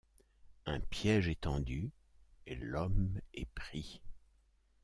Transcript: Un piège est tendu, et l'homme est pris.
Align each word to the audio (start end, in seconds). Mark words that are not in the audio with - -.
Un 0.65 0.79
piège 0.79 1.27
est 1.27 1.41
tendu, 1.41 1.91
et 2.47 2.55
l'homme 2.55 3.21
est 3.35 3.45
pris. 3.53 4.01